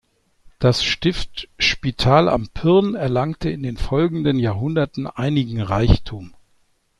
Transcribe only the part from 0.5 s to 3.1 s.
Das Stift Spital am Pyhrn